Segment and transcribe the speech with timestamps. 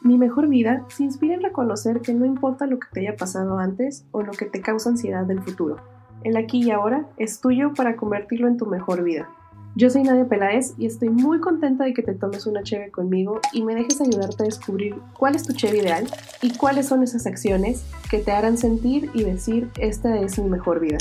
[0.00, 3.58] Mi mejor vida se inspira en reconocer que no importa lo que te haya pasado
[3.58, 5.76] antes o lo que te causa ansiedad del futuro.
[6.24, 9.28] El aquí y ahora es tuyo para convertirlo en tu mejor vida.
[9.74, 13.40] Yo soy Nadia Peláez y estoy muy contenta de que te tomes una cheve conmigo
[13.52, 16.06] y me dejes ayudarte a descubrir cuál es tu cheve ideal
[16.42, 20.80] y cuáles son esas acciones que te harán sentir y decir esta es mi mejor
[20.80, 20.98] vida.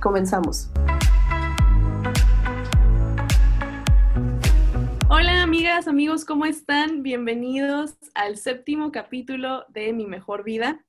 [0.00, 0.68] Comenzamos.
[5.72, 7.02] Amigos, ¿cómo están?
[7.02, 10.84] Bienvenidos al séptimo capítulo de Mi Mejor Vida.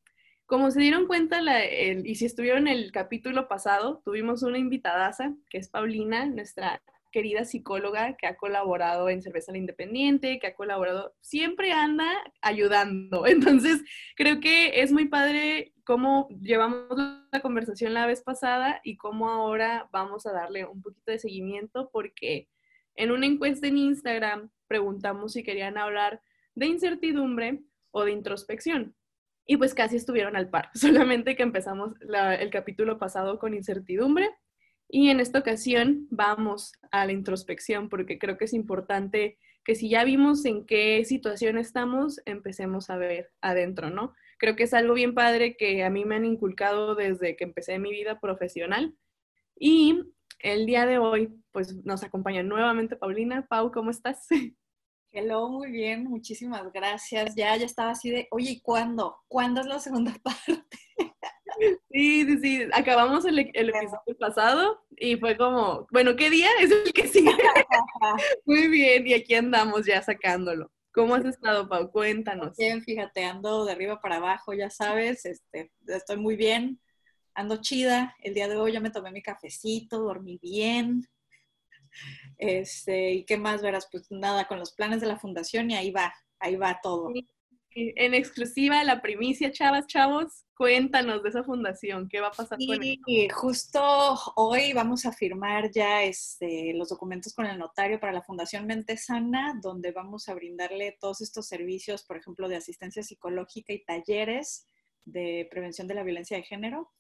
[0.46, 5.58] Como se dieron cuenta, y si estuvieron en el capítulo pasado, tuvimos una invitadaza, que
[5.58, 11.16] es Paulina, nuestra querida psicóloga que ha colaborado en Cerveza la Independiente, que ha colaborado,
[11.22, 12.12] siempre anda
[12.42, 13.26] ayudando.
[13.26, 13.82] Entonces,
[14.18, 16.90] creo que es muy padre cómo llevamos
[17.32, 21.90] la conversación la vez pasada y cómo ahora vamos a darle un poquito de seguimiento
[21.90, 22.50] porque
[22.96, 26.22] en una encuesta en Instagram preguntamos si querían hablar
[26.56, 28.96] de incertidumbre o de introspección.
[29.46, 34.30] Y pues casi estuvieron al par, solamente que empezamos el capítulo pasado con incertidumbre
[34.96, 39.90] y en esta ocasión vamos a la introspección porque creo que es importante que si
[39.90, 44.14] ya vimos en qué situación estamos, empecemos a ver adentro, ¿no?
[44.38, 47.80] Creo que es algo bien padre que a mí me han inculcado desde que empecé
[47.80, 48.94] mi vida profesional.
[49.58, 50.04] Y
[50.38, 53.46] el día de hoy, pues nos acompaña nuevamente Paulina.
[53.48, 54.28] Pau, ¿cómo estás?
[55.12, 57.36] Hello, muy bien, muchísimas gracias.
[57.36, 59.20] Ya, ya estaba así de, oye, ¿y cuándo?
[59.28, 60.66] ¿Cuándo es la segunda parte?
[61.92, 62.68] Sí, sí, sí.
[62.74, 67.30] Acabamos el, el, episodio pasado y fue como, bueno, ¿qué día es el que sigue?
[68.46, 70.72] Muy bien, y aquí andamos ya sacándolo.
[70.92, 71.92] ¿Cómo has estado, Pau?
[71.92, 72.58] Cuéntanos.
[72.58, 76.80] Bien, fíjate, ando de arriba para abajo, ya sabes, este, estoy muy bien,
[77.36, 78.16] ando chida.
[78.20, 81.08] El día de hoy ya me tomé mi cafecito, dormí bien.
[82.38, 83.88] Este, ¿y qué más verás?
[83.92, 87.10] Pues nada, con los planes de la fundación y ahí va, ahí va todo.
[87.76, 93.30] En exclusiva, la primicia, chavas, chavos, cuéntanos de esa fundación, ¿qué va a pasar con
[93.34, 93.82] justo
[94.36, 98.96] hoy vamos a firmar ya este, los documentos con el notario para la Fundación Mente
[98.98, 104.68] Sana, donde vamos a brindarle todos estos servicios, por ejemplo, de asistencia psicológica y talleres
[105.06, 106.92] de prevención de la violencia de género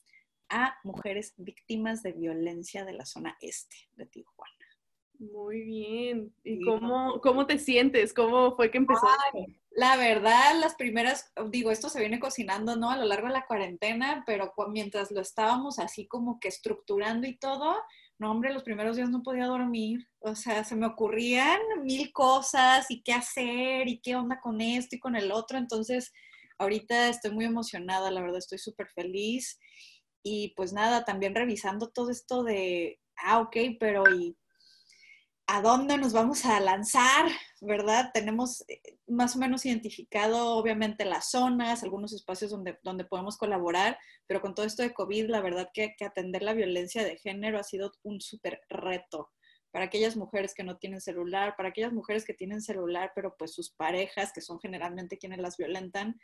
[0.50, 4.63] a mujeres víctimas de violencia de la zona este de Tijuana.
[5.32, 6.34] Muy bien.
[6.44, 8.14] ¿Y cómo, cómo te sientes?
[8.14, 9.08] ¿Cómo fue que empezó?
[9.76, 12.92] la verdad, las primeras, digo, esto se viene cocinando, ¿no?
[12.92, 17.38] A lo largo de la cuarentena, pero mientras lo estábamos así como que estructurando y
[17.38, 17.76] todo,
[18.20, 20.08] no, hombre, los primeros días no podía dormir.
[20.20, 24.96] O sea, se me ocurrían mil cosas y qué hacer y qué onda con esto
[24.96, 25.58] y con el otro.
[25.58, 26.12] Entonces,
[26.60, 29.60] ahorita estoy muy emocionada, la verdad, estoy súper feliz.
[30.24, 34.38] Y pues nada, también revisando todo esto de, ah, ok, pero ¿y
[35.48, 37.30] a dónde nos vamos a lanzar,
[37.62, 38.12] ¿verdad?
[38.14, 43.98] Tenemos eh, más o menos identificado, obviamente, las zonas, algunos espacios donde, donde podemos colaborar,
[44.26, 47.60] pero con todo esto de COVID, la verdad que, que atender la violencia de género
[47.60, 49.32] ha sido un súper reto
[49.72, 53.54] para aquellas mujeres que no tienen celular, para aquellas mujeres que tienen celular, pero pues
[53.54, 56.20] sus parejas, que son generalmente quienes las violentan,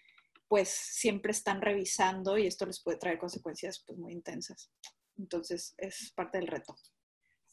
[0.47, 4.71] pues siempre están revisando y esto les puede traer consecuencias pues muy intensas.
[5.17, 6.75] Entonces, es parte del reto.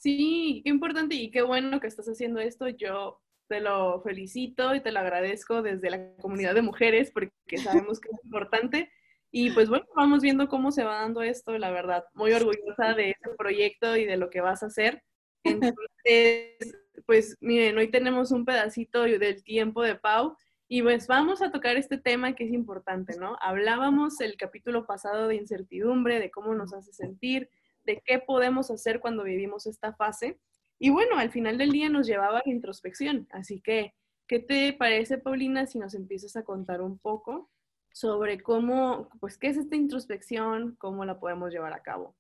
[0.07, 2.69] Sí, qué importante y qué bueno que estás haciendo esto.
[2.69, 7.33] Yo te lo felicito y te lo agradezco desde la comunidad de mujeres porque
[7.89, 8.93] sabemos que es importante.
[9.33, 12.05] Y pues bueno, vamos viendo cómo se va dando esto, la verdad.
[12.15, 15.03] Muy orgullosa de ese proyecto y de lo que vas a hacer.
[15.43, 15.75] Entonces,
[17.07, 20.37] pues miren, hoy tenemos un pedacito del tiempo de Pau
[20.69, 23.37] y pues vamos a tocar este tema que es importante, ¿no?
[23.41, 27.51] Hablábamos el capítulo pasado de incertidumbre, de cómo nos hace sentir,
[27.87, 30.39] de qué podemos hacer cuando vivimos esta fase.
[30.79, 33.27] Y bueno, al final del día nos llevaba a la introspección.
[33.31, 33.95] Así que,
[34.27, 37.51] ¿qué te parece, Paulina, si nos empiezas a contar un poco
[37.93, 42.15] sobre cómo, pues, qué es esta introspección, cómo la podemos llevar a cabo?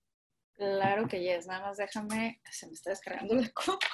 [0.54, 3.86] Claro que yes, nada más déjame, se me está descargando la copa.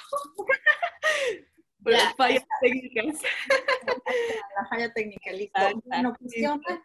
[1.79, 3.21] Las fallas técnicas.
[4.55, 5.59] La falla técnica, listo.
[5.85, 6.81] Bueno, pues, ¿qué onda?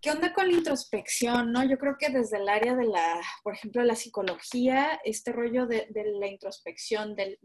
[0.00, 1.52] ¿Qué onda con la introspección?
[1.52, 1.62] ¿no?
[1.62, 5.86] Yo creo que desde el área de la, por ejemplo, la psicología, este rollo de,
[6.18, 7.38] la introspección, del,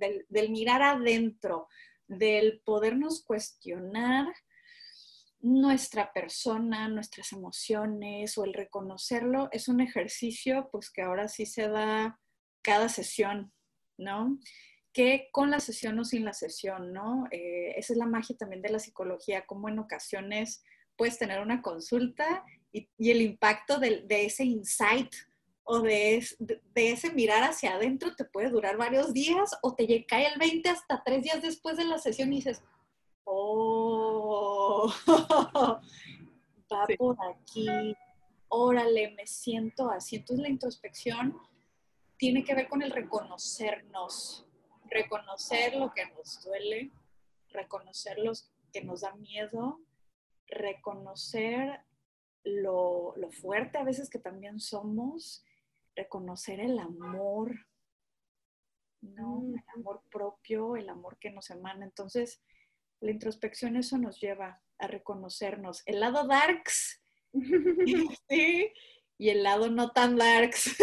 [0.50, 1.68] mirar adentro,
[2.08, 4.28] del podernos cuestionar
[5.42, 11.68] nuestra persona, nuestras emociones o el reconocerlo, es un ejercicio pues que ahora sí se
[11.68, 12.22] da
[12.62, 13.52] cada sesión,
[13.98, 14.40] ¿no?
[14.94, 17.26] Que con la sesión o sin la sesión, ¿no?
[17.32, 20.64] Eh, esa es la magia también de la psicología, como en ocasiones
[20.98, 25.14] puedes tener una consulta y, el impacto de, ese insight
[25.64, 26.26] o de,
[26.76, 31.04] ese mirar hacia adentro te puede durar varios días o te cae el 20 hasta
[31.04, 32.64] tres días después de la sesión y dices,
[33.24, 34.94] oh,
[36.72, 37.96] va por aquí,
[38.50, 40.18] órale, me siento así.
[40.18, 41.38] Entonces la introspección
[42.18, 44.46] tiene que ver con el reconocernos,
[44.90, 46.92] reconocer lo que nos duele,
[47.50, 48.34] reconocer lo
[48.72, 49.80] que nos da miedo,
[50.48, 51.82] reconocer
[52.44, 55.44] lo, lo fuerte a veces que también somos,
[55.96, 57.56] reconocer el amor,
[59.02, 59.42] ¿no?
[59.42, 59.56] Mm.
[59.56, 61.86] El amor propio, el amor que nos emana.
[61.86, 62.42] Entonces,
[63.02, 65.84] la introspección eso nos lleva a reconocernos.
[65.86, 67.02] El lado darks,
[68.30, 68.72] ¿sí?
[69.18, 70.76] Y el lado no tan darks.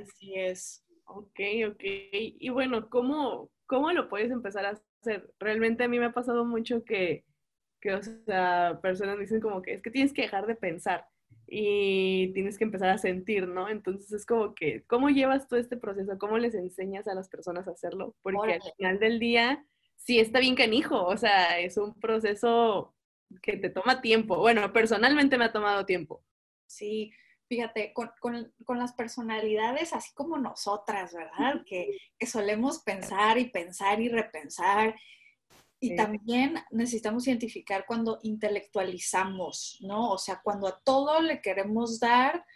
[0.00, 0.84] Así es.
[1.06, 1.82] Ok, ok.
[1.82, 5.32] Y bueno, ¿cómo, ¿cómo lo puedes empezar a hacer?
[5.38, 7.24] Realmente a mí me ha pasado mucho que,
[7.80, 11.06] que, o sea, personas dicen como que es que tienes que dejar de pensar
[11.46, 13.68] y tienes que empezar a sentir, ¿no?
[13.68, 16.18] Entonces es como que, ¿cómo llevas tú este proceso?
[16.18, 18.14] ¿Cómo les enseñas a las personas a hacerlo?
[18.22, 19.64] Porque al final del día,
[19.96, 22.94] sí está bien canijo, o sea, es un proceso
[23.42, 24.38] que te toma tiempo.
[24.38, 26.24] Bueno, personalmente me ha tomado tiempo.
[26.66, 27.12] Sí,
[27.48, 31.62] fíjate, con, las personalidades así como nosotras, ¿verdad?
[31.66, 34.94] Que, que solemos pensar y pensar y repensar
[35.84, 40.12] y también necesitamos identificar cuando intelectualizamos, ¿no?
[40.12, 42.46] O sea, cuando a todo le queremos dar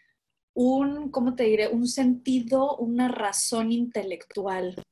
[0.54, 1.68] un, ¿cómo te diré?
[1.68, 4.82] Un sentido, una razón intelectual.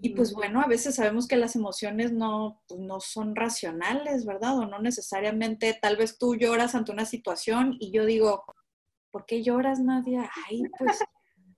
[0.00, 4.58] Y pues bueno, a veces sabemos que las emociones no, pues, no son racionales, ¿verdad?
[4.58, 8.44] O no necesariamente, tal vez tú lloras ante una situación y yo digo,
[9.12, 10.28] ¿por qué lloras, Nadia?
[10.48, 10.98] Ay, pues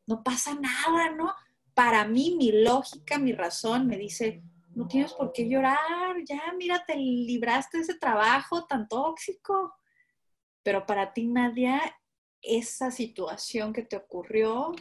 [0.06, 1.33] no pasa nada, ¿no?
[1.73, 4.43] Para mí, mi lógica, mi razón me dice,
[4.75, 9.75] no tienes por qué llorar, ya mira, te libraste de ese trabajo tan tóxico.
[10.62, 11.81] Pero para ti, Nadia,
[12.43, 14.73] esa situación que te ocurrió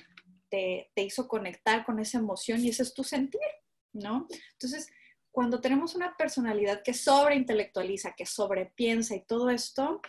[0.49, 3.41] te, te hizo conectar con esa emoción y ese es tu sentir,
[3.93, 4.27] ¿no?
[4.53, 4.89] Entonces,
[5.31, 10.01] cuando tenemos una personalidad que sobreintelectualiza, que sobrepiensa y todo esto,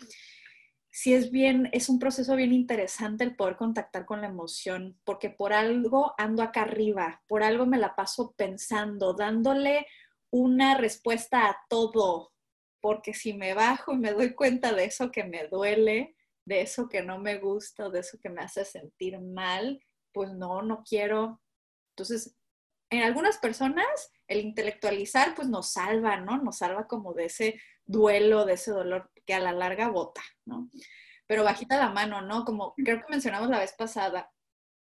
[0.94, 5.29] sí es bien, es un proceso bien interesante el poder contactar con la emoción, porque
[5.29, 9.88] por algo ando acá arriba, por algo me la paso pensando, dándole
[10.31, 12.32] una respuesta a todo,
[12.81, 16.14] porque si me bajo y me doy cuenta de eso que me duele,
[16.44, 20.62] de eso que no me gusta, de eso que me hace sentir mal, pues no,
[20.62, 21.43] no quiero.
[21.91, 22.37] Entonces,
[22.91, 26.41] en algunas personas el intelectualizar pues nos salva, ¿no?
[26.41, 30.70] Nos salva como de ese duelo, de ese dolor que a la larga bota, ¿no?
[31.26, 32.44] Pero bajita la mano, ¿no?
[32.44, 34.30] Como creo que mencionamos la vez pasada,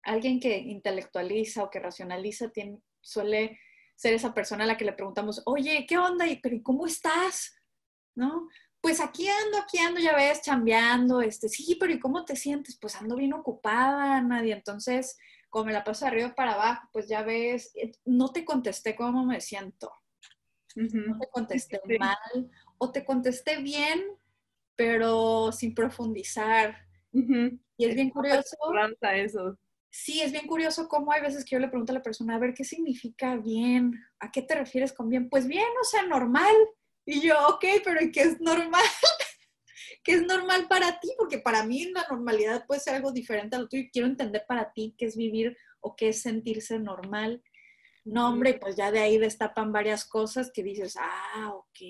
[0.03, 3.59] alguien que intelectualiza o que racionaliza tiene, suele
[3.97, 6.27] ser esa persona a la que le preguntamos, oye, ¿qué onda?
[6.27, 7.61] ¿Y, pero cómo estás?
[8.15, 8.49] ¿No?
[8.81, 12.79] Pues aquí ando, aquí ando, ya ves, chambeando, este, sí, pero ¿y cómo te sientes?
[12.81, 14.53] Pues ando bien ocupada, nadie.
[14.53, 15.19] Entonces,
[15.51, 18.95] como me la paso de arriba para abajo, pues ya ves, eh, no te contesté
[18.95, 19.93] cómo me siento.
[20.77, 24.05] No te contesté mal o te contesté bien,
[24.79, 26.77] pero sin profundizar.
[27.13, 28.57] Y es bien curioso.
[29.13, 29.59] eso.
[29.91, 32.39] Sí, es bien curioso cómo hay veces que yo le pregunto a la persona, a
[32.39, 34.01] ver, ¿qué significa bien?
[34.21, 35.29] ¿A qué te refieres con bien?
[35.29, 36.55] Pues bien, o sea, normal.
[37.05, 38.85] Y yo, ok, pero ¿y qué es normal?
[40.05, 41.11] ¿Qué es normal para ti?
[41.19, 43.89] Porque para mí la normalidad puede ser algo diferente a lo tuyo.
[43.93, 47.43] Quiero entender para ti qué es vivir o qué es sentirse normal.
[48.05, 51.81] No, hombre, pues ya de ahí destapan varias cosas que dices, ah, ok.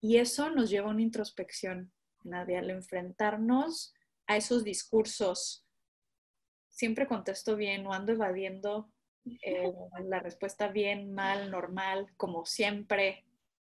[0.00, 3.94] Y eso nos lleva a una introspección, Nadia, al enfrentarnos
[4.26, 5.66] a esos discursos.
[6.68, 8.92] Siempre contesto bien o ando evadiendo
[9.42, 9.72] eh,
[10.04, 13.24] la respuesta bien, mal, normal, como siempre,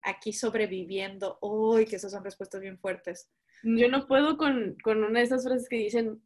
[0.01, 1.37] aquí sobreviviendo.
[1.41, 3.29] Uy, que esas son respuestas bien fuertes.
[3.63, 6.21] Yo no puedo con, con una de esas frases que dicen,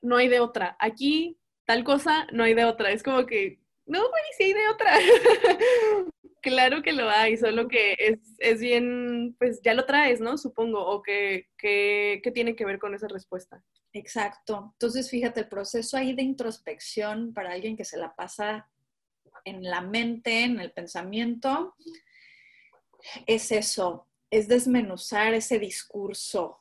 [0.00, 0.76] no hay de otra.
[0.80, 2.90] Aquí tal cosa, no hay de otra.
[2.90, 3.61] Es como que,
[3.92, 4.98] no, güey, sí hay de otra.
[6.42, 10.38] claro que lo hay, solo que es, es, bien, pues ya lo traes, ¿no?
[10.38, 13.62] Supongo, o que, que, que, tiene que ver con esa respuesta.
[13.92, 14.70] Exacto.
[14.72, 18.70] Entonces, fíjate, el proceso ahí de introspección para alguien que se la pasa
[19.44, 21.74] en la mente, en el pensamiento,
[23.26, 26.60] es eso, es desmenuzar ese discurso.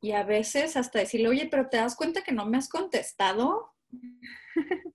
[0.00, 3.72] Y a veces hasta decirle, oye, pero te das cuenta que no me has contestado.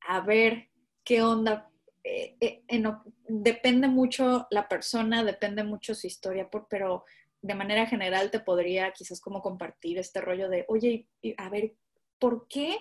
[0.00, 0.71] a ver,
[1.04, 1.70] ¿qué onda?
[2.04, 2.82] Eh, eh,
[3.28, 7.04] depende mucho la persona, depende mucho su historia, pero
[7.40, 11.74] de manera general te podría quizás como compartir este rollo de, oye, a ver,
[12.18, 12.78] ¿por qué?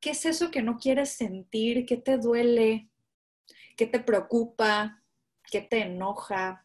[0.00, 1.86] ¿Qué es eso que no quieres sentir?
[1.86, 2.88] ¿Qué te duele?
[3.76, 5.02] ¿Qué te preocupa?
[5.50, 6.64] ¿Qué te enoja?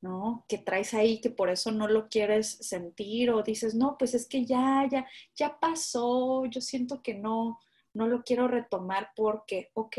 [0.00, 0.44] ¿no?
[0.48, 4.26] Que traes ahí que por eso no lo quieres sentir o dices, no, pues es
[4.26, 7.58] que ya, ya, ya pasó, yo siento que no,
[7.98, 9.96] no lo quiero retomar porque, ok,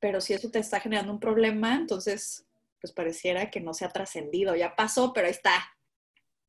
[0.00, 2.44] pero si eso te está generando un problema, entonces
[2.80, 5.52] pues pareciera que no se ha trascendido, ya pasó, pero ahí está.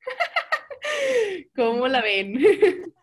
[1.55, 2.39] ¿Cómo la ven?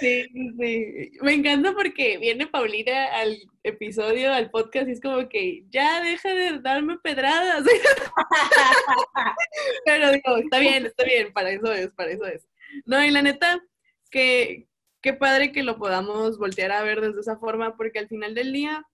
[0.00, 0.26] Sí,
[0.58, 1.12] sí.
[1.22, 6.34] Me encanta porque viene Paulina al episodio, al podcast, y es como que ya deja
[6.34, 7.64] de darme pedradas.
[9.84, 12.44] Pero digo, está bien, está bien, para eso es, para eso es.
[12.86, 13.62] No, y la neta,
[14.10, 14.66] que
[15.04, 18.54] qué padre que lo podamos voltear a ver desde esa forma, porque al final del
[18.54, 18.86] día,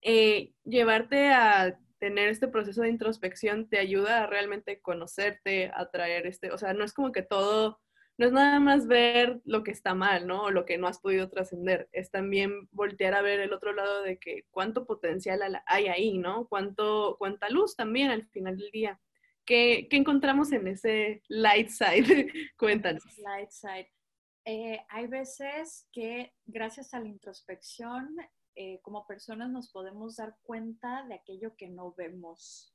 [0.00, 6.28] eh, llevarte a tener este proceso de introspección te ayuda a realmente conocerte, a traer
[6.28, 7.80] este, o sea, no es como que todo,
[8.18, 10.44] no es nada más ver lo que está mal, ¿no?
[10.44, 14.02] O lo que no has podido trascender, es también voltear a ver el otro lado
[14.02, 16.46] de que cuánto potencial hay ahí, ¿no?
[16.46, 19.00] Cuánto, cuánta luz también al final del día.
[19.44, 22.28] ¿Qué, qué encontramos en ese light side?
[22.56, 23.02] Cuéntanos.
[23.18, 23.95] Light side.
[24.48, 28.16] Eh, hay veces que gracias a la introspección
[28.54, 32.72] eh, como personas nos podemos dar cuenta de aquello que no vemos,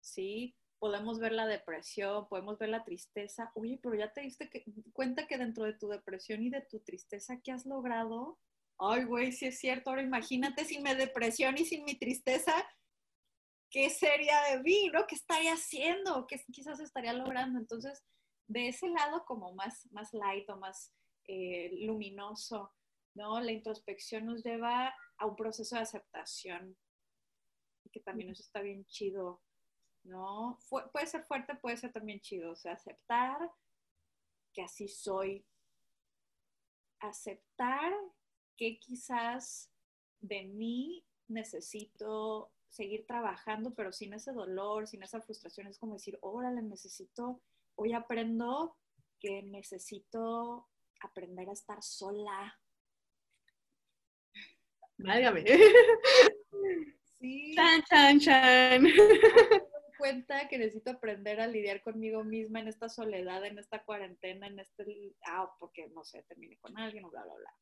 [0.00, 0.56] ¿sí?
[0.78, 3.52] Podemos ver la depresión, podemos ver la tristeza.
[3.54, 4.48] Oye, pero ya te diste
[4.94, 8.38] cuenta que dentro de tu depresión y de tu tristeza, ¿qué has logrado?
[8.78, 9.90] Ay, güey, sí es cierto.
[9.90, 12.54] Ahora imagínate sin mi depresión y sin mi tristeza,
[13.70, 14.88] ¿qué sería de mí?
[14.90, 15.06] ¿no?
[15.06, 16.26] ¿Qué estaría haciendo?
[16.26, 17.58] ¿Qué quizás estaría logrando?
[17.58, 18.02] Entonces,
[18.48, 20.94] de ese lado como más, más light o más
[21.32, 22.72] eh, luminoso,
[23.14, 23.40] ¿no?
[23.40, 26.76] La introspección nos lleva a un proceso de aceptación,
[27.92, 29.40] que también eso está bien chido,
[30.02, 30.58] ¿no?
[30.92, 33.38] puede ser fuerte, puede ser también chido, o sea, aceptar
[34.52, 35.46] que así soy,
[36.98, 37.92] aceptar
[38.56, 39.70] que quizás
[40.18, 46.18] de mí necesito seguir trabajando, pero sin ese dolor, sin esa frustración, es como decir,
[46.22, 47.40] órale, necesito,
[47.76, 48.76] hoy aprendo
[49.20, 50.66] que necesito
[51.00, 52.58] aprender a estar sola.
[54.98, 55.44] Válgame.
[57.18, 57.52] Sí.
[57.54, 58.82] Chan, chan, chan.
[58.82, 58.92] Me
[59.98, 64.58] cuenta que necesito aprender a lidiar conmigo misma en esta soledad, en esta cuarentena, en
[64.58, 67.54] este, ah, porque no sé, terminé con alguien bla, bla, bla.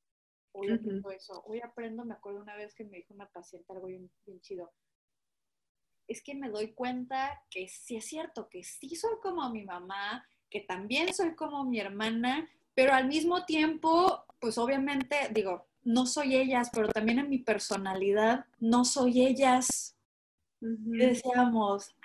[0.52, 1.42] Hoy aprendo eso.
[1.44, 4.72] Hoy aprendo, me acuerdo una vez que me dijo una paciente algo bien, bien chido.
[6.06, 10.24] Es que me doy cuenta que sí es cierto, que sí soy como mi mamá,
[10.48, 16.36] que también soy como mi hermana, pero al mismo tiempo, pues obviamente, digo, no soy
[16.36, 19.96] ellas, pero también en mi personalidad no soy ellas.
[20.60, 21.96] Decíamos,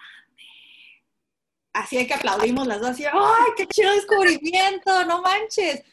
[1.74, 5.06] así es que aplaudimos las dos, así, ¡ay, qué chido descubrimiento!
[5.06, 5.84] ¡No manches!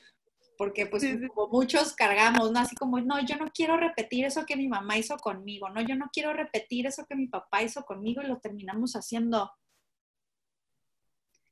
[0.56, 2.60] Porque pues como muchos cargamos, ¿no?
[2.60, 5.94] Así como, no, yo no quiero repetir eso que mi mamá hizo conmigo, no, yo
[5.94, 9.52] no quiero repetir eso que mi papá hizo conmigo y lo terminamos haciendo.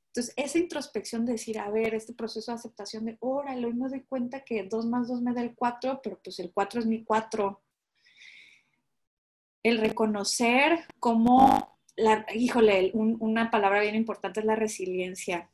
[0.08, 3.88] Entonces, esa introspección de decir, a ver, este proceso de aceptación de, órale, hoy me
[3.88, 6.86] doy cuenta que 2 más 2 me da el 4, pero pues el 4 es
[6.86, 7.60] mi 4.
[9.62, 15.50] El reconocer cómo, la, híjole, una palabra bien importante es la resiliencia.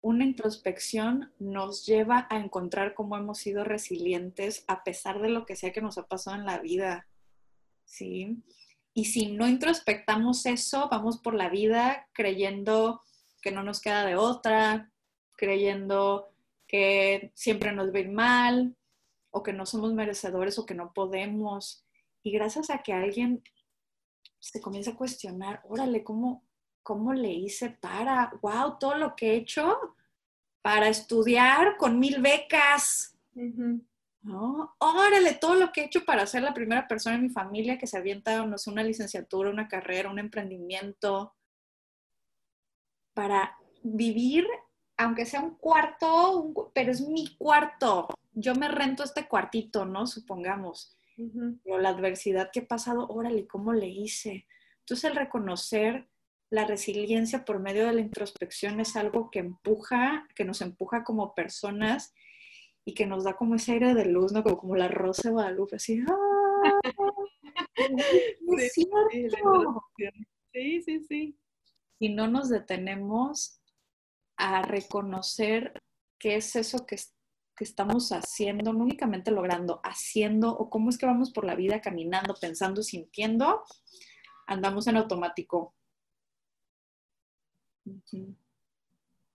[0.00, 5.56] Una introspección nos lleva a encontrar cómo hemos sido resilientes a pesar de lo que
[5.56, 7.08] sea que nos ha pasado en la vida.
[7.84, 8.40] ¿Sí?
[8.94, 13.02] Y si no introspectamos eso, vamos por la vida creyendo
[13.40, 14.90] que no nos queda de otra,
[15.36, 16.32] creyendo
[16.66, 18.76] que siempre nos va mal
[19.30, 21.84] o que no somos merecedores o que no podemos.
[22.22, 23.42] Y gracias a que alguien
[24.38, 26.44] se comienza a cuestionar, órale, ¿cómo,
[26.82, 29.78] cómo le hice para, wow, todo lo que he hecho
[30.62, 33.16] para estudiar con mil becas?
[34.20, 34.74] ¿No?
[34.78, 37.86] Órale, todo lo que he hecho para ser la primera persona en mi familia que
[37.86, 41.34] se avienta, no sé, una licenciatura, una carrera, un emprendimiento,
[43.18, 44.46] para vivir,
[44.96, 48.06] aunque sea un cuarto, pero es mi cuarto.
[48.32, 50.06] Yo me rento este cuartito, ¿no?
[50.06, 50.96] Supongamos.
[51.64, 54.46] Pero la adversidad que he pasado, órale, ¿cómo le hice?
[54.78, 56.08] Entonces el reconocer
[56.48, 61.34] la resiliencia por medio de la introspección es algo que empuja, que nos empuja como
[61.34, 62.14] personas
[62.84, 64.44] y que nos da como ese aire de luz, ¿no?
[64.44, 66.80] Como, como la rosa de Guadalupe, así, ¡ah!
[68.58, 69.82] es cierto!
[70.52, 71.38] Sí, sí, sí
[71.98, 73.60] y no nos detenemos
[74.36, 75.80] a reconocer
[76.18, 76.96] qué es eso que,
[77.56, 81.80] que estamos haciendo, no únicamente logrando, haciendo, o cómo es que vamos por la vida
[81.80, 83.64] caminando, pensando, sintiendo,
[84.46, 85.74] andamos en automático.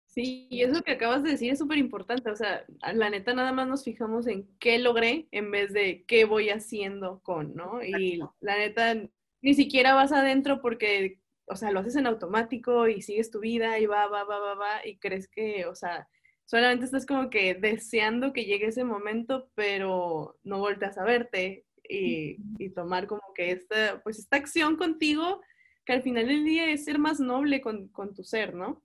[0.06, 2.30] Sí, y eso que acabas de decir es súper importante.
[2.30, 6.26] O sea, la neta nada más nos fijamos en qué logré en vez de qué
[6.26, 7.84] voy haciendo con, ¿no?
[7.84, 8.96] Y la neta
[9.42, 13.80] ni siquiera vas adentro porque o sea, lo haces en automático y sigues tu vida
[13.80, 16.08] y va, va, va, va, va, y crees que, o sea,
[16.46, 22.38] solamente estás como que deseando que llegue ese momento, pero no volteas a verte y,
[22.58, 25.42] y, tomar como que esta, pues esta acción contigo,
[25.86, 28.82] que al final del día es ser más noble con, con tu ser, ¿no?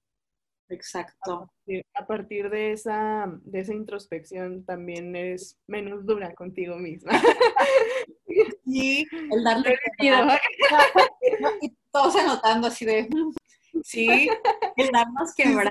[0.71, 1.50] Exacto.
[1.95, 7.12] A partir, de, esa, de esa introspección también eres menos dura contigo misma.
[8.65, 9.79] Sí, el darle
[11.62, 13.09] y todos anotando así de,
[13.85, 14.09] sí,
[14.76, 15.71] el darnos quebrada,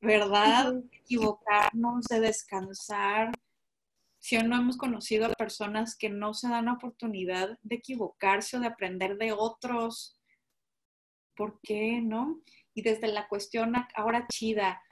[0.00, 0.74] ¿verdad?
[0.92, 3.32] Equivocarnos, de descansar.
[4.18, 8.60] Si no hemos conocido a personas que no se dan la oportunidad de equivocarse o
[8.60, 10.18] de aprender de otros,
[11.36, 12.40] ¿por qué no?
[12.74, 14.82] y desde la cuestión ahora chida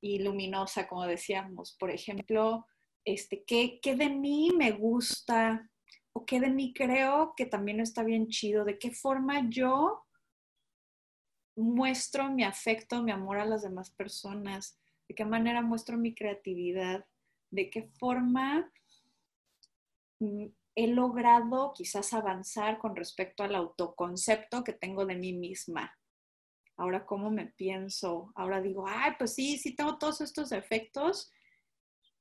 [0.00, 2.66] y luminosa, como decíamos, por ejemplo,
[3.04, 5.68] este, ¿qué, ¿qué de mí me gusta?
[6.14, 8.64] ¿O qué de mí creo que también está bien chido?
[8.64, 10.04] ¿De qué forma yo
[11.56, 14.78] muestro mi afecto, mi amor a las demás personas?
[15.08, 17.04] ¿De qué manera muestro mi creatividad?
[17.50, 18.72] ¿De qué forma
[20.20, 25.92] mm, he logrado quizás avanzar con respecto al autoconcepto que tengo de mí misma?
[26.76, 31.32] ahora cómo me pienso, ahora digo, ay, pues sí, sí tengo todos estos defectos,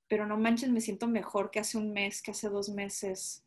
[0.07, 3.43] pero no manches, me siento mejor que hace un mes, que hace dos meses.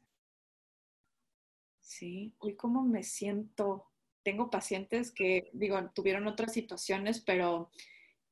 [1.86, 3.86] Sí, hoy cómo me siento.
[4.24, 7.70] Tengo pacientes que, digo, tuvieron otras situaciones, pero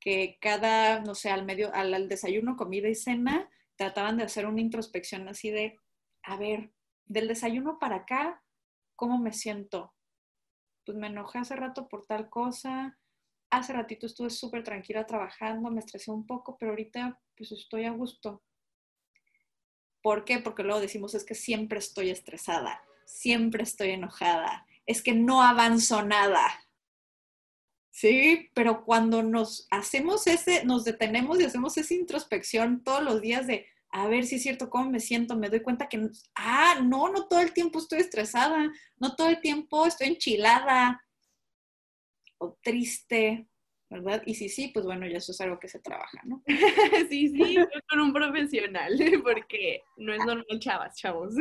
[0.01, 4.47] que cada, no sé, al medio, al, al desayuno, comida y cena, trataban de hacer
[4.47, 5.79] una introspección así de,
[6.25, 6.73] a ver,
[7.07, 8.43] del desayuno para acá,
[8.97, 9.95] ¿cómo me siento?
[10.85, 12.99] pues me enojé hace rato por tal cosa,
[13.51, 17.93] hace ratito estuve súper tranquila trabajando, me estresé un poco, pero ahorita pues estoy a
[17.93, 18.43] gusto.
[20.03, 20.41] ¿Por qué?
[20.41, 26.03] Porque luego decimos es que siempre estoy estresada, siempre estoy enojada, es que no avanzo
[26.03, 26.43] nada.
[27.91, 33.47] Sí, pero cuando nos hacemos ese, nos detenemos y hacemos esa introspección todos los días
[33.47, 37.09] de, a ver si es cierto cómo me siento, me doy cuenta que, ah, no,
[37.13, 41.05] no todo el tiempo estoy estresada, no todo el tiempo estoy enchilada
[42.39, 43.47] o triste,
[43.91, 44.23] ¿verdad?
[44.27, 46.43] Y si sí, pues bueno, ya eso es algo que se trabaja, ¿no?
[47.11, 47.57] sí, sí,
[47.91, 48.93] con un profesional,
[49.25, 51.35] porque no es normal, chavas, chavos.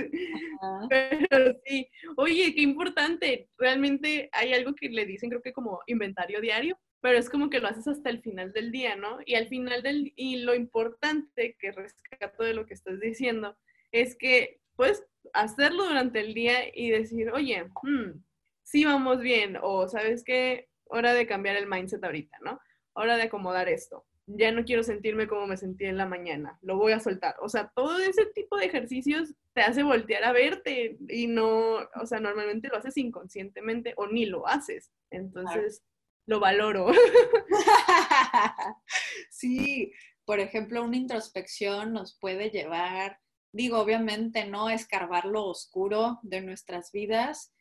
[0.90, 6.42] Pero sí, oye, qué importante, realmente hay algo que le dicen, creo que como inventario
[6.42, 9.20] diario, pero es como que lo haces hasta el final del día, ¿no?
[9.26, 13.58] Y al final del, y lo importante que rescato de lo que estás diciendo
[13.92, 15.04] es que puedes
[15.34, 18.24] hacerlo durante el día y decir, oye, hmm,
[18.64, 22.60] sí vamos bien, o sabes qué, hora de cambiar el mindset ahorita, ¿no?
[22.94, 24.06] Hora de acomodar esto.
[24.26, 27.36] Ya no quiero sentirme como me sentí en la mañana, lo voy a soltar.
[27.42, 32.06] O sea, todo ese tipo de ejercicios te hace voltear a verte y no, o
[32.06, 34.92] sea, normalmente lo haces inconscientemente o ni lo haces.
[35.10, 35.84] Entonces,
[36.26, 36.88] lo valoro.
[39.30, 39.92] sí,
[40.26, 43.20] por ejemplo, una introspección nos puede llevar,
[43.52, 47.54] digo, obviamente no escarbar lo oscuro de nuestras vidas,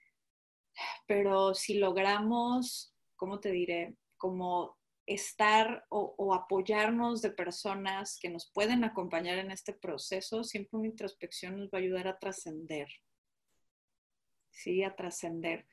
[1.07, 2.92] pero si logramos,
[3.23, 3.95] ¿cómo te diré?
[4.17, 10.79] Como estar o, o, apoyarnos de personas que nos pueden acompañar en este proceso, siempre
[10.79, 12.89] una introspección nos va a ayudar a trascender.
[14.51, 15.67] Sí, a trascender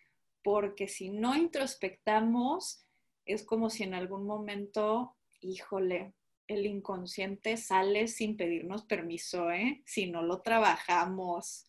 [0.43, 2.85] porque si no introspectamos,
[3.25, 6.13] es como si en algún momento, híjole,
[6.47, 9.83] el inconsciente sale sin pedirnos permiso, ¿eh?
[9.85, 11.68] Si no lo trabajamos.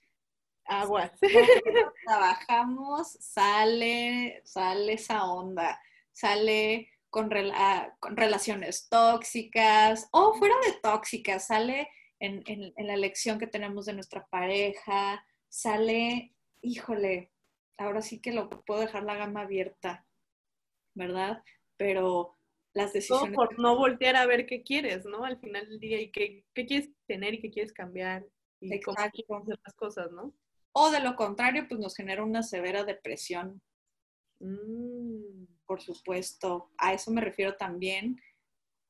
[0.70, 1.12] Aguas.
[2.06, 5.80] Trabajamos, sale, sale esa onda,
[6.12, 7.28] sale con,
[7.98, 11.88] con, relaciones tóxicas o fuera de tóxicas, sale
[12.20, 17.32] en, en la elección que tenemos de nuestra pareja, sale, híjole,
[17.76, 20.06] ahora sí que lo puedo dejar la gama abierta,
[20.94, 21.42] ¿verdad?
[21.76, 22.36] Pero
[22.74, 23.34] las decisiones...
[23.34, 25.24] por no voltear a ver qué quieres, ¿no?
[25.24, 28.24] Al final del día y qué, quieres tener y qué quieres cambiar
[28.60, 30.32] y cómo quieres hacer las cosas, ¿no?
[30.72, 33.60] O de lo contrario, pues nos genera una severa depresión.
[34.40, 35.46] Mm.
[35.66, 38.20] Por supuesto, a eso me refiero también.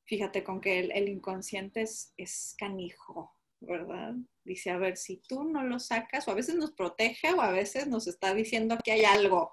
[0.05, 4.15] Fíjate con que el, inconsciente es, es canijo, ¿verdad?
[4.43, 7.51] Dice, a ver, si tú no lo sacas, o a veces nos protege o a
[7.51, 9.49] veces nos está diciendo que hay algo,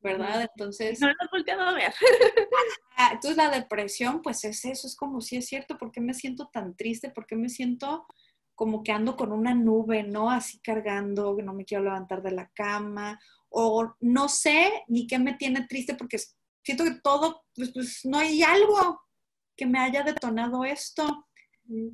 [0.00, 0.48] ¿verdad?
[0.50, 1.00] Entonces...
[1.00, 1.92] No lo has volteado a ver.
[3.12, 6.48] entonces la depresión, pues es eso, es como si es cierto, ¿por qué me siento
[6.48, 7.10] tan triste?
[7.10, 8.06] ¿Por qué me siento
[8.54, 10.30] como que ando con una nube, ¿no?
[10.30, 15.18] Así cargando, que no me quiero levantar de la cama, o no sé ni qué
[15.18, 16.18] me tiene triste porque
[16.64, 19.00] siento que todo, pues, pues no hay algo
[19.56, 21.26] que me haya detonado esto.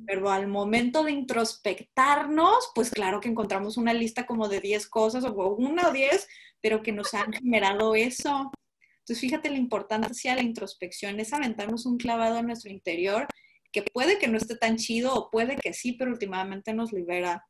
[0.07, 5.23] Pero al momento de introspectarnos, pues claro que encontramos una lista como de 10 cosas
[5.23, 6.27] o una o 10,
[6.59, 8.51] pero que nos han generado eso.
[8.99, 13.27] Entonces, fíjate la importancia de la introspección, es aventarnos un clavado en nuestro interior,
[13.71, 17.45] que puede que no esté tan chido o puede que sí, pero últimamente nos libera.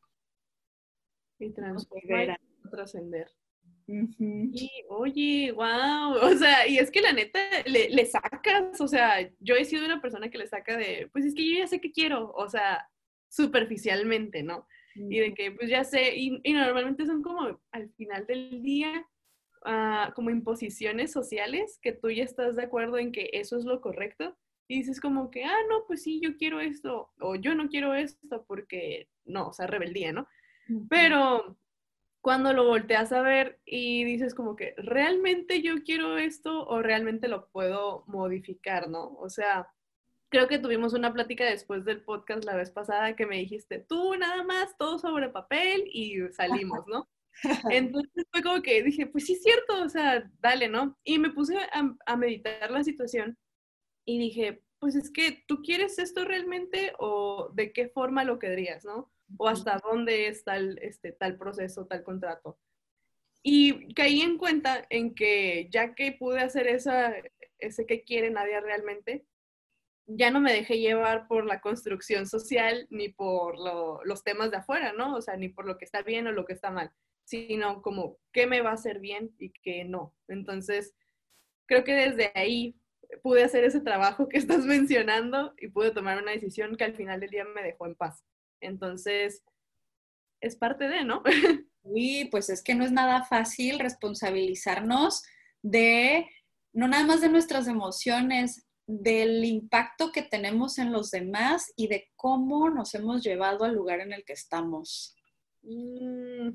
[1.40, 1.54] Y
[2.70, 3.28] trascender.
[3.88, 9.28] Y oye, wow, o sea, y es que la neta le, le, sacas, o sea,
[9.40, 11.82] yo he sido una persona que le saca de, pues es que yo ya sé
[11.82, 12.88] qué quiero, o sea,
[13.30, 14.68] superficialmente, ¿no?
[14.96, 19.08] Y de que pues ya sé, y, normalmente son como al final del día,
[19.66, 23.82] uh, como imposiciones sociales, que tú ya estás de acuerdo en que eso es lo
[23.82, 24.38] correcto,
[24.70, 27.96] y dices como que, ah, no, pues sí, yo quiero esto, o yo no quiero
[27.96, 30.28] esto porque, no, o sea, rebeldía, ¿no?
[30.88, 31.58] Pero
[32.22, 37.28] cuando lo volteas a ver y dices como que, ¿realmente yo quiero esto o realmente
[37.28, 39.16] lo puedo modificar, no?
[39.16, 39.68] O sea,
[40.30, 44.14] creo que tuvimos una plática después del podcast la vez pasada que me dijiste, tú
[44.18, 47.10] nada más, todo sobre papel y salimos, ¿no?
[47.72, 50.96] Entonces fue como que dije, pues sí es cierto, o sea, dale, ¿no?
[51.04, 53.36] Y me puse a, a meditar la situación
[54.16, 58.86] y dije, pues es que tú quieres esto realmente o de qué forma lo querrías,
[58.86, 59.12] ¿no?
[59.38, 62.60] o hasta dónde es tal, este, tal proceso, tal contrato.
[63.42, 67.14] Y caí en cuenta en que ya que pude hacer esa,
[67.60, 69.26] ese que quiere nadie realmente,
[70.08, 73.56] ya no me dejé llevar por la construcción social ni por
[74.06, 75.16] los temas de afuera, ¿no?
[75.16, 76.92] O sea, ni por lo que está bien o lo que está mal,
[77.26, 80.16] sino como qué me va a hacer bien y qué no.
[80.28, 80.96] Entonces,
[81.68, 82.76] creo que desde ahí
[83.22, 87.20] pude hacer ese trabajo que estás mencionando y pude tomar una decisión que al final
[87.20, 88.24] del día me dejó en paz.
[88.62, 89.44] Entonces,
[90.42, 91.24] es parte de, ¿no?
[91.96, 95.24] Sí, pues es que no es nada fácil responsabilizarnos
[95.64, 96.28] de,
[96.74, 102.10] no nada más de nuestras emociones, del impacto que tenemos en los demás y de
[102.16, 105.16] cómo nos hemos llevado al lugar en el que estamos.
[105.62, 106.50] Mm.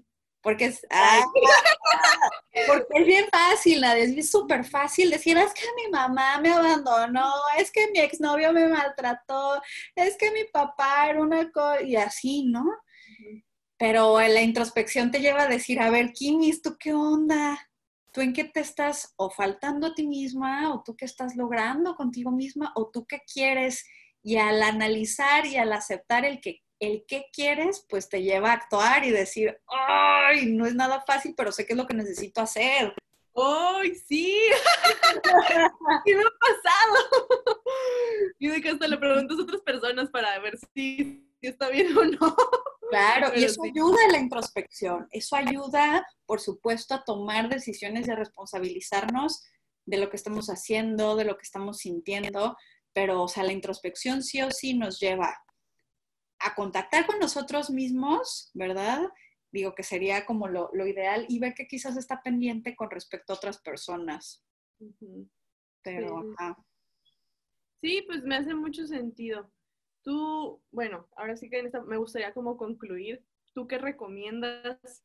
[0.44, 0.86] Porque es,
[2.66, 7.72] porque es bien fácil, es súper fácil decir, es que mi mamá me abandonó, es
[7.72, 9.60] que mi exnovio me maltrató,
[9.96, 12.64] es que mi papá era una cosa, y así, ¿no?
[13.78, 17.58] Pero la introspección te lleva a decir, a ver, Kimis, ¿tú qué onda?
[18.12, 21.96] ¿Tú en qué te estás o faltando a ti misma, o tú qué estás logrando
[21.96, 23.84] contigo misma, o tú qué quieres?
[24.24, 28.54] Y al analizar y al aceptar el que el qué quieres, pues te lleva a
[28.54, 32.40] actuar y decir, ay, no es nada fácil, pero sé qué es lo que necesito
[32.40, 32.94] hacer.
[33.36, 34.38] ¡Ay, sí!
[36.04, 37.24] ¿Qué me ha pasado?
[38.38, 42.04] y de que hasta le preguntas a otras personas para ver si, está bien o
[42.04, 42.36] no.
[42.90, 45.08] Claro, y eso ayuda a la introspección.
[45.10, 49.42] Eso ayuda, por supuesto, a tomar decisiones y a responsabilizarnos
[49.86, 52.56] de lo que estamos haciendo, de lo que estamos sintiendo,
[52.94, 55.36] pero, o sea, la introspección sí o sí nos lleva
[56.38, 59.02] a contactar con nosotros mismos, ¿verdad?
[59.50, 63.36] Digo que sería como lo, ideal y ver que quizás está pendiente con respecto a
[63.36, 64.44] otras personas.
[65.82, 66.62] Pero, sí.
[67.84, 69.52] Sí, pues me hace mucho sentido.
[70.02, 73.22] Tú, bueno, ahora sí que me gustaría como concluir.
[73.52, 75.04] ¿Tú qué recomiendas?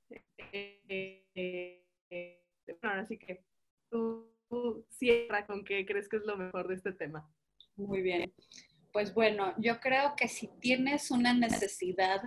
[0.53, 2.41] Eh, eh,
[2.79, 3.43] bueno, ahora sí que
[3.89, 7.29] tú, tú cierra con qué crees que es lo mejor de este tema.
[7.79, 8.33] Muy bien.
[8.91, 12.21] Pues bueno, yo creo que si tienes una necesidad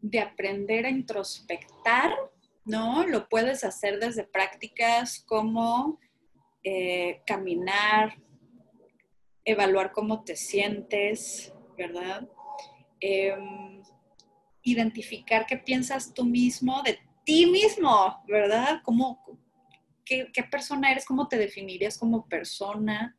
[0.00, 2.12] de aprender a introspectar,
[2.66, 3.06] ¿no?
[3.06, 5.98] Lo puedes hacer desde prácticas como
[6.62, 8.18] eh, caminar,
[9.46, 12.28] evaluar cómo te sientes, ¿verdad?
[13.00, 13.82] Em,
[14.62, 18.82] identificar qué piensas tú mismo de ti mismo, ¿verdad?
[18.84, 19.24] ¿Cómo,
[20.04, 21.06] qué, qué persona eres?
[21.06, 23.16] ¿Cómo te definirías como persona?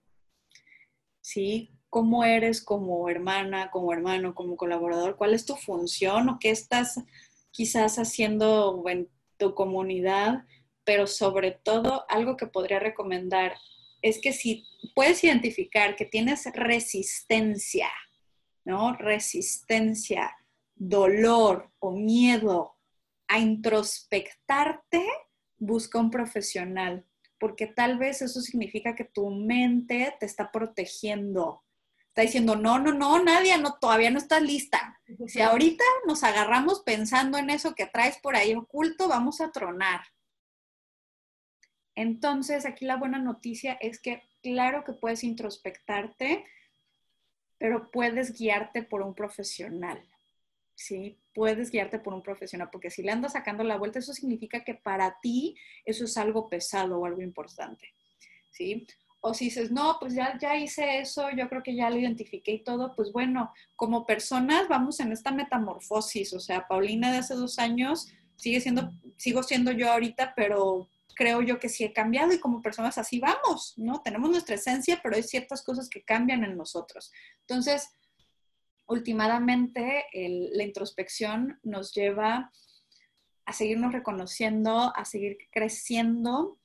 [1.21, 1.71] ¿Sí?
[1.91, 7.03] cómo eres como hermana, como hermano, como colaborador, cuál es tu función o qué estás
[7.51, 10.45] quizás haciendo en tu comunidad,
[10.85, 13.55] pero sobre todo algo que podría recomendar
[14.01, 14.63] es que si
[14.95, 17.89] puedes identificar que tienes resistencia,
[18.63, 18.93] ¿no?
[18.93, 20.33] Resistencia,
[20.75, 22.77] dolor o miedo
[23.27, 25.05] a introspectarte,
[25.57, 27.05] busca un profesional,
[27.41, 31.63] porque tal vez eso significa que tu mente te está protegiendo,
[32.07, 35.01] está diciendo, no, no, no, Nadia, no, todavía no estás lista.
[35.25, 40.01] Si ahorita nos agarramos pensando en eso que traes por ahí oculto, vamos a tronar.
[41.95, 46.45] Entonces, aquí la buena noticia es que claro que puedes introspectarte,
[47.57, 49.99] pero puedes guiarte por un profesional.
[50.75, 51.19] ¿Sí?
[51.33, 54.75] Puedes guiarte por un profesional, porque si le andas sacando la vuelta, eso significa que
[54.75, 57.93] para ti eso es algo pesado o algo importante.
[58.51, 58.85] ¿Sí?
[59.21, 62.53] O si dices, no, pues ya, ya hice eso, yo creo que ya lo identifiqué
[62.53, 66.33] y todo, pues bueno, como personas vamos en esta metamorfosis.
[66.33, 71.41] O sea, Paulina de hace dos años sigue siendo, sigo siendo yo ahorita, pero creo
[71.43, 74.01] yo que sí he cambiado y como personas así vamos, ¿no?
[74.01, 77.11] Tenemos nuestra esencia, pero hay ciertas cosas que cambian en nosotros.
[77.41, 77.89] Entonces,
[78.91, 82.51] últimamente, la introspección nos lleva
[83.45, 86.59] a seguirnos reconociendo, a seguir creciendo.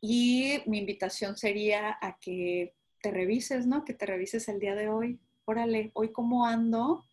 [0.00, 3.84] Y mi invitación sería a que te revises, ¿no?
[3.84, 5.18] Que te revises el día de hoy.
[5.46, 7.04] Órale, hoy cómo ando,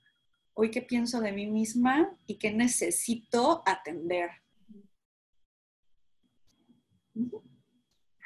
[0.54, 4.32] hoy qué pienso de mí misma y qué necesito atender.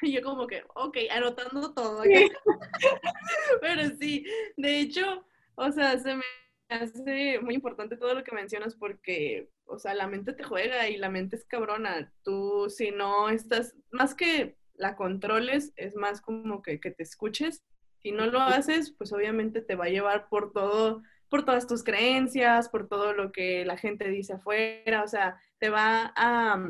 [0.02, 2.02] Yo como que, ok, anotando todo.
[3.60, 4.26] Pero sí,
[4.56, 5.24] de hecho,
[5.56, 6.24] o sea, se me
[6.68, 10.96] hace muy importante todo lo que mencionas porque, o sea, la mente te juega y
[10.96, 12.12] la mente es cabrona.
[12.22, 17.62] Tú, si no estás, más que la controles, es más como que, que te escuches.
[18.02, 21.82] Si no lo haces, pues obviamente te va a llevar por todo, por todas tus
[21.82, 26.62] creencias, por todo lo que la gente dice afuera, o sea, te va a,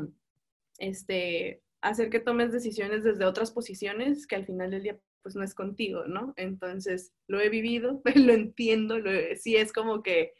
[0.77, 5.43] este, hacer que tomes decisiones desde otras posiciones que al final del día pues no
[5.43, 6.35] es contigo, ¿no?
[6.37, 10.35] Entonces, lo he vivido, lo entiendo, lo sí es como que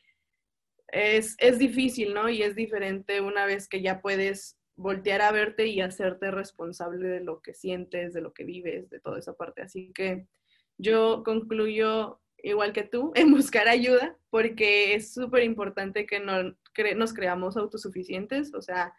[0.89, 2.29] es, es difícil, ¿no?
[2.29, 7.21] Y es diferente una vez que ya puedes voltear a verte y hacerte responsable de
[7.21, 9.63] lo que sientes, de lo que vives, de toda esa parte.
[9.63, 10.27] Así que
[10.77, 16.55] yo concluyo igual que tú en buscar ayuda porque es súper importante que no,
[16.95, 18.93] nos creamos autosuficientes, o sea,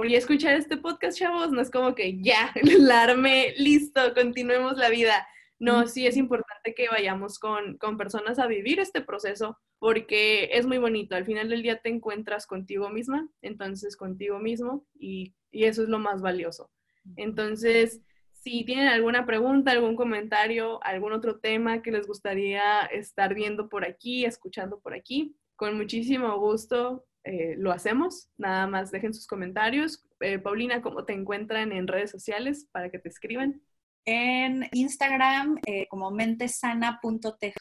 [0.00, 4.88] por escuchar este podcast, chavos, no es como que ya, la armé, listo, continuemos la
[4.88, 5.28] vida.
[5.58, 10.64] No, sí es importante que vayamos con, con, personas a vivir este proceso porque es
[10.64, 11.16] muy bonito.
[11.16, 15.90] Al final del día te encuentras contigo misma, entonces contigo mismo y, y eso es
[15.90, 16.70] lo más valioso.
[17.16, 18.00] Entonces,
[18.32, 23.84] si tienen alguna pregunta, algún comentario, algún otro tema que les gustaría estar viendo por
[23.84, 28.30] aquí, escuchando por aquí, con muchísimo gusto eh, lo hacemos.
[28.38, 30.06] Nada más dejen sus comentarios.
[30.20, 33.62] Eh, Paulina, ¿cómo te encuentran en redes sociales para que te escriban?
[34.06, 37.52] En Instagram eh, como mentesana.tj,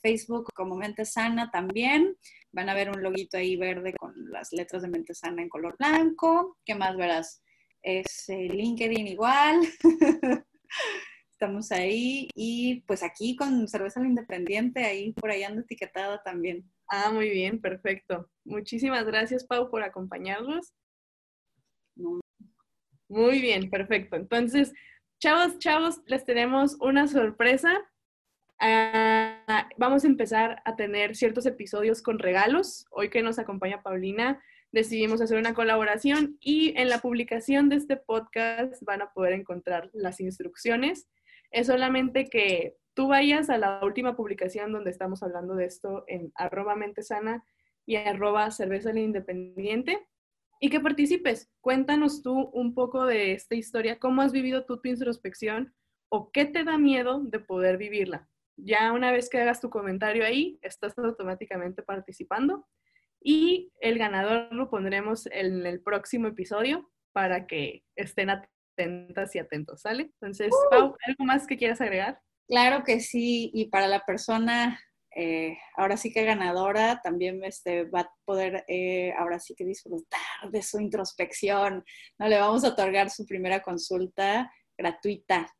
[0.00, 2.16] Facebook como mentesana también.
[2.52, 6.56] Van a ver un loguito ahí verde con las letras de mentesana en color blanco.
[6.64, 7.42] ¿Qué más verás?
[7.82, 9.60] Es LinkedIn igual.
[11.42, 16.70] Estamos ahí y pues aquí con Cerveza la Independiente, ahí por ahí ando etiquetada también.
[16.88, 18.28] Ah, muy bien, perfecto.
[18.44, 20.72] Muchísimas gracias, Pau, por acompañarnos.
[23.08, 24.16] Muy bien, perfecto.
[24.16, 24.72] Entonces,
[25.20, 27.80] chavos, chavos, les tenemos una sorpresa.
[28.58, 32.86] Ah, vamos a empezar a tener ciertos episodios con regalos.
[32.90, 34.42] Hoy que nos acompaña Paulina,
[34.72, 39.90] decidimos hacer una colaboración y en la publicación de este podcast van a poder encontrar
[39.92, 41.08] las instrucciones.
[41.50, 46.32] Es solamente que tú vayas a la última publicación donde estamos hablando de esto en
[46.34, 47.44] arroba mente sana
[47.86, 50.06] y arroba cerveza independiente
[50.60, 51.50] y que participes.
[51.60, 55.74] Cuéntanos tú un poco de esta historia, cómo has vivido tú tu introspección
[56.08, 58.28] o qué te da miedo de poder vivirla.
[58.56, 62.68] Ya una vez que hagas tu comentario ahí, estás automáticamente participando
[63.20, 69.80] y el ganador lo pondremos en el próximo episodio para que estén atentas y atentos,
[69.80, 70.12] ¿sale?
[70.20, 70.70] Entonces, ¡Uh!
[70.70, 72.20] Pau, ¿algo más que quieras agregar?
[72.48, 74.80] Claro que sí, y para la persona,
[75.14, 80.50] eh, ahora sí que ganadora, también este, va a poder eh, ahora sí que disfrutar
[80.50, 81.84] de su introspección.
[82.18, 82.28] ¿no?
[82.28, 85.52] Le vamos a otorgar su primera consulta gratuita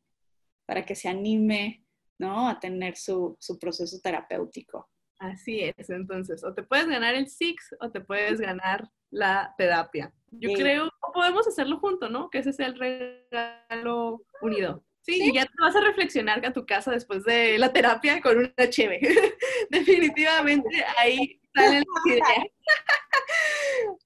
[0.65, 1.85] para que se anime
[2.19, 2.49] ¿no?
[2.49, 4.89] a tener su, su proceso terapéutico.
[5.19, 10.13] Así es, entonces, o te puedes ganar el SIX o te puedes ganar la terapia.
[10.31, 12.29] Yo creo, o podemos hacerlo junto, ¿no?
[12.29, 14.83] Que ese sea el regalo unido.
[15.03, 18.37] Sí, y ya te vas a reflexionar a tu casa después de la terapia con
[18.37, 19.01] una cheve.
[19.69, 22.47] Definitivamente ahí sale la idea.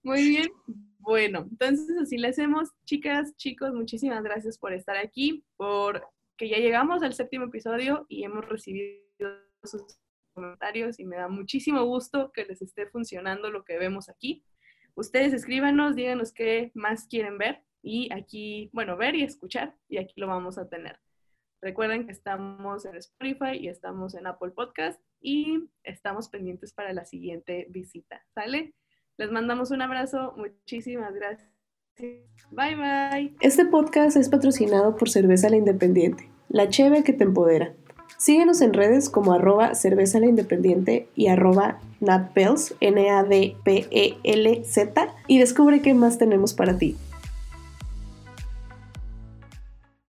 [0.02, 0.48] Muy bien.
[0.98, 2.72] Bueno, entonces así le hacemos.
[2.86, 6.04] Chicas, chicos, muchísimas gracias por estar aquí, por
[6.36, 8.98] que ya llegamos al séptimo episodio y hemos recibido
[9.64, 9.84] sus
[10.34, 14.44] comentarios y me da muchísimo gusto que les esté funcionando lo que vemos aquí.
[14.96, 20.20] Ustedes escríbanos, díganos qué más quieren ver y aquí, bueno, ver y escuchar y aquí
[20.20, 21.00] lo vamos a tener.
[21.62, 27.06] Recuerden que estamos en Spotify y estamos en Apple Podcast y estamos pendientes para la
[27.06, 28.24] siguiente visita.
[28.36, 28.76] ¿Sale?
[29.18, 30.36] Les mandamos un abrazo.
[30.38, 31.50] Muchísimas gracias.
[32.52, 33.36] Bye bye.
[33.42, 37.74] Este podcast es patrocinado por Cerveza La Independiente, la cheve que te empodera.
[38.18, 41.80] Síguenos en redes como arroba cerveza la independiente y arroba
[42.80, 43.56] N-A-D-P-E-L-Z,
[45.28, 46.98] y descubre qué más tenemos para ti.